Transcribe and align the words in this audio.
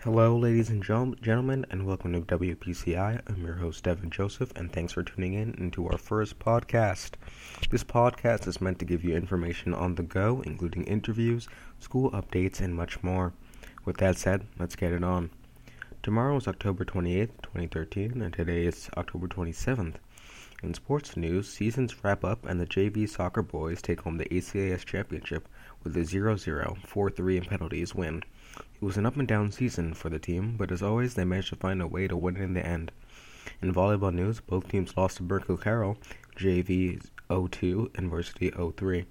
Hello, 0.00 0.36
ladies 0.36 0.68
and 0.68 0.82
gentlemen, 0.82 1.64
and 1.70 1.86
welcome 1.86 2.12
to 2.12 2.22
WPCI. 2.22 3.20
I'm 3.24 3.44
your 3.44 3.54
host, 3.54 3.84
Devin 3.84 4.10
Joseph, 4.10 4.50
and 4.56 4.72
thanks 4.72 4.94
for 4.94 5.04
tuning 5.04 5.34
in 5.34 5.54
into 5.54 5.86
our 5.86 5.96
first 5.96 6.40
podcast. 6.40 7.10
This 7.70 7.84
podcast 7.84 8.48
is 8.48 8.60
meant 8.60 8.80
to 8.80 8.84
give 8.84 9.04
you 9.04 9.14
information 9.14 9.72
on 9.72 9.94
the 9.94 10.02
go, 10.02 10.42
including 10.44 10.86
interviews, 10.86 11.48
school 11.78 12.10
updates, 12.10 12.60
and 12.60 12.74
much 12.74 13.00
more. 13.04 13.32
With 13.84 13.98
that 13.98 14.16
said, 14.18 14.48
let's 14.58 14.74
get 14.74 14.92
it 14.92 15.04
on. 15.04 15.30
Tomorrow 16.02 16.38
is 16.38 16.48
October 16.48 16.84
28th, 16.84 17.42
2013, 17.42 18.20
and 18.20 18.34
today 18.34 18.66
is 18.66 18.90
October 18.96 19.28
27th. 19.28 19.94
In 20.62 20.74
sports 20.74 21.16
news, 21.16 21.48
seasons 21.48 22.04
wrap 22.04 22.22
up 22.22 22.44
and 22.44 22.60
the 22.60 22.66
JV 22.66 23.08
soccer 23.08 23.40
boys 23.40 23.80
take 23.80 24.02
home 24.02 24.18
the 24.18 24.26
ACIS 24.34 24.84
championship 24.84 25.48
with 25.82 25.96
a 25.96 26.00
0-0, 26.00 26.86
4-3 26.86 27.36
in 27.36 27.44
penalties 27.46 27.94
win. 27.94 28.22
It 28.58 28.84
was 28.84 28.98
an 28.98 29.06
up 29.06 29.16
and 29.16 29.26
down 29.26 29.52
season 29.52 29.94
for 29.94 30.10
the 30.10 30.18
team, 30.18 30.56
but 30.58 30.70
as 30.70 30.82
always, 30.82 31.14
they 31.14 31.24
managed 31.24 31.48
to 31.48 31.56
find 31.56 31.80
a 31.80 31.86
way 31.86 32.08
to 32.08 32.16
win 32.16 32.36
in 32.36 32.52
the 32.52 32.66
end. 32.66 32.92
In 33.62 33.72
volleyball 33.72 34.12
news, 34.12 34.40
both 34.40 34.68
teams 34.68 34.94
lost 34.98 35.16
to 35.16 35.22
Berkeley 35.22 35.56
Carroll, 35.56 35.96
JV 36.36 37.02
02 37.30 37.92
and 37.94 38.10
Varsity 38.10 38.50
03. 38.50 39.06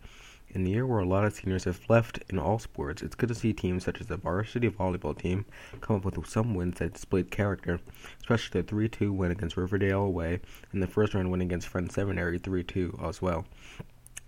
In 0.51 0.63
the 0.63 0.71
year 0.71 0.85
where 0.85 0.97
a 0.97 1.05
lot 1.05 1.25
of 1.25 1.33
seniors 1.33 1.65
have 1.65 1.87
left 1.89 2.23
in 2.27 2.39
all 2.39 2.57
sports, 2.57 3.03
it's 3.03 3.13
good 3.13 3.29
to 3.29 3.35
see 3.35 3.53
teams 3.53 3.83
such 3.83 4.01
as 4.01 4.07
the 4.07 4.17
varsity 4.17 4.67
volleyball 4.67 5.15
team 5.15 5.45
come 5.79 5.97
up 5.97 6.05
with 6.05 6.25
some 6.27 6.55
wins 6.55 6.79
that 6.79 6.93
displayed 6.93 7.29
character, 7.29 7.79
especially 8.19 8.61
the 8.61 8.67
3 8.67 8.89
2 8.89 9.13
win 9.13 9.29
against 9.29 9.57
Riverdale 9.57 10.01
away 10.01 10.39
and 10.71 10.81
the 10.81 10.87
first 10.87 11.13
round 11.13 11.29
win 11.29 11.41
against 11.41 11.67
Friends 11.67 11.93
Seminary 11.93 12.39
3 12.39 12.63
2 12.63 12.99
as 13.03 13.21
well. 13.21 13.45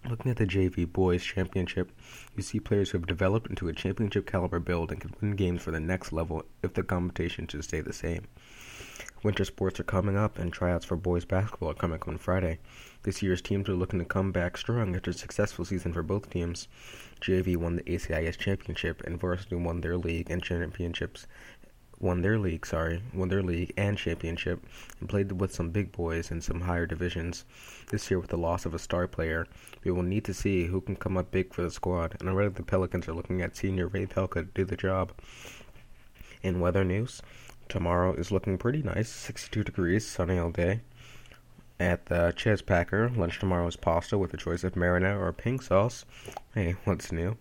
Looking 0.08 0.30
at 0.30 0.38
the 0.38 0.46
JV 0.46 0.92
Boys 0.92 1.24
Championship, 1.24 1.92
you 2.36 2.44
see 2.44 2.60
players 2.60 2.92
who 2.92 3.00
have 3.00 3.08
developed 3.08 3.50
into 3.50 3.68
a 3.68 3.74
championship 3.74 4.28
caliber 4.28 4.60
build 4.60 4.92
and 4.92 5.02
can 5.02 5.16
win 5.22 5.36
games 5.36 5.64
for 5.64 5.72
the 5.72 5.80
next 5.80 6.14
level 6.14 6.44
if 6.62 6.76
the 6.76 6.84
competition 6.84 7.48
should 7.48 7.64
stay 7.64 7.82
the 7.82 7.94
same. 7.94 8.28
Winter 9.24 9.46
sports 9.46 9.80
are 9.80 9.84
coming 9.84 10.18
up, 10.18 10.40
and 10.40 10.52
tryouts 10.52 10.84
for 10.84 10.96
boys 10.96 11.26
basketball 11.26 11.70
are 11.70 11.76
coming 11.76 12.00
up 12.02 12.08
on 12.08 12.18
Friday. 12.18 12.58
This 13.04 13.22
year's 13.22 13.40
teams 13.40 13.70
are 13.70 13.76
looking 13.76 14.00
to 14.00 14.06
come 14.06 14.32
back 14.32 14.58
strong 14.58 14.96
after 14.96 15.12
a 15.12 15.14
successful 15.14 15.64
season 15.64 15.94
for 15.94 16.02
both 16.02 16.32
teams. 16.32 16.68
JV 17.22 17.56
won 17.56 17.76
the 17.76 17.84
ACIS 17.84 18.36
championship, 18.36 19.04
and 19.06 19.20
varsity 19.20 19.56
won 19.56 19.82
their 19.82 19.96
league 19.96 20.32
and 20.32 20.42
championships. 20.42 21.28
Won 22.00 22.24
their 22.24 22.40
league, 22.40 22.66
sorry, 22.66 23.04
won 23.14 23.30
their 23.30 23.44
league 23.44 23.72
and 23.78 23.96
championship, 23.96 24.66
and 25.00 25.08
played 25.08 25.32
with 25.34 25.54
some 25.54 25.70
big 25.70 25.92
boys 25.92 26.32
in 26.32 26.42
some 26.42 26.62
higher 26.62 26.88
divisions. 26.88 27.46
This 27.92 28.10
year, 28.10 28.20
with 28.20 28.32
the 28.32 28.40
loss 28.40 28.66
of 28.66 28.74
a 28.74 28.80
star 28.80 29.08
player, 29.08 29.46
we 29.84 29.92
will 29.92 30.02
need 30.02 30.26
to 30.26 30.34
see 30.34 30.66
who 30.66 30.82
can 30.82 30.96
come 30.96 31.16
up 31.16 31.30
big 31.30 31.54
for 31.54 31.62
the 31.62 31.70
squad, 31.70 32.18
and 32.20 32.28
already 32.28 32.50
the 32.50 32.64
Pelicans 32.64 33.08
are 33.08 33.14
looking 33.14 33.44
at 33.44 33.56
senior 33.56 33.88
Ray 33.88 34.08
Pelka 34.08 34.34
to 34.34 34.44
do 34.56 34.66
the 34.66 34.76
job. 34.76 35.12
In 36.42 36.60
weather 36.60 36.84
news, 36.84 37.22
Tomorrow 37.72 38.16
is 38.16 38.34
looking 38.34 38.58
pretty 38.58 38.84
nice, 38.84 39.08
62 39.08 39.64
degrees, 39.64 40.06
sunny 40.06 40.38
all 40.38 40.52
day. 40.52 40.82
At 41.80 42.08
the 42.08 42.34
Chez 42.36 42.62
Packer, 42.62 43.10
lunch 43.16 43.40
tomorrow 43.40 43.66
is 43.66 43.78
pasta 43.78 44.18
with 44.18 44.34
a 44.34 44.38
choice 44.38 44.66
of 44.66 44.74
marinara 44.74 45.18
or 45.18 45.32
pink 45.32 45.62
sauce. 45.62 46.04
Hey, 46.54 46.76
what's 46.84 47.14
new? 47.14 47.38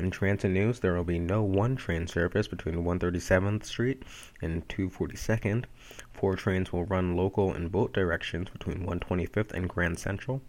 In 0.00 0.12
transit 0.12 0.52
news, 0.52 0.78
there 0.78 0.94
will 0.94 1.02
be 1.02 1.18
no 1.18 1.42
one 1.42 1.74
train 1.74 2.06
service 2.06 2.46
between 2.46 2.84
137th 2.84 3.64
Street 3.64 4.04
and 4.40 4.66
242nd. 4.68 5.64
Four 6.12 6.36
trains 6.36 6.72
will 6.72 6.84
run 6.84 7.16
local 7.16 7.52
in 7.52 7.66
both 7.68 7.94
directions 7.94 8.48
between 8.48 8.86
125th 8.86 9.52
and 9.52 9.68
Grand 9.68 9.98
Central. 9.98 10.40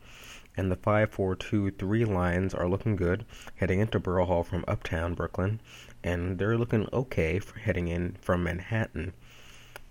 And 0.56 0.72
the 0.72 0.76
5423 0.76 2.06
lines 2.06 2.54
are 2.54 2.70
looking 2.70 2.96
good, 2.96 3.26
heading 3.56 3.80
into 3.80 4.00
Borough 4.00 4.26
Hall 4.26 4.44
from 4.44 4.66
uptown 4.68 5.16
Brooklyn, 5.16 5.62
and 6.04 6.38
they're 6.38 6.58
looking 6.58 6.88
okay 6.94 7.40
for 7.40 7.58
heading 7.58 7.88
in 7.88 8.18
from 8.22 8.44
Manhattan. 8.44 9.14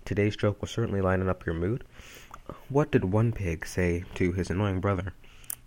Today's 0.05 0.37
joke 0.37 0.61
will 0.61 0.69
certainly 0.69 1.01
lighten 1.01 1.27
up 1.27 1.45
your 1.45 1.55
mood. 1.55 1.83
What 2.69 2.91
did 2.91 3.05
one 3.05 3.33
pig 3.33 3.65
say 3.65 4.05
to 4.15 4.31
his 4.31 4.49
annoying 4.49 4.79
brother? 4.79 5.13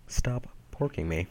Stop 0.07 0.47
porking 0.71 1.05
me. 1.05 1.27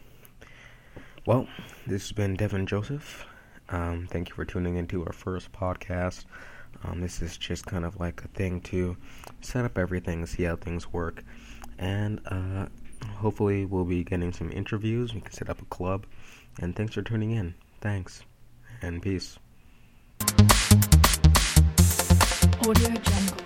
Well, 1.25 1.47
this 1.87 2.01
has 2.01 2.11
been 2.11 2.35
Devin 2.35 2.65
Joseph. 2.65 3.25
Um, 3.69 4.07
thank 4.11 4.27
you 4.27 4.35
for 4.35 4.43
tuning 4.43 4.75
into 4.75 5.05
our 5.05 5.13
first 5.13 5.53
podcast. 5.53 6.25
Um, 6.83 6.99
this 6.99 7.21
is 7.21 7.37
just 7.37 7.65
kind 7.65 7.85
of 7.85 7.97
like 7.97 8.25
a 8.25 8.27
thing 8.27 8.59
to 8.61 8.97
set 9.39 9.63
up 9.63 9.77
everything, 9.77 10.25
see 10.25 10.43
how 10.43 10.57
things 10.57 10.91
work, 10.91 11.23
and 11.79 12.19
uh, 12.27 12.65
hopefully 13.15 13.63
we'll 13.63 13.85
be 13.85 14.03
getting 14.03 14.33
some 14.33 14.51
interviews. 14.51 15.13
We 15.13 15.21
can 15.21 15.31
set 15.31 15.49
up 15.49 15.61
a 15.61 15.65
club. 15.65 16.05
And 16.59 16.75
thanks 16.75 16.93
for 16.93 17.01
tuning 17.01 17.31
in. 17.31 17.55
Thanks 17.79 18.23
and 18.81 19.01
peace. 19.01 19.39
Audio 22.61 22.89
Jungle. 22.89 23.42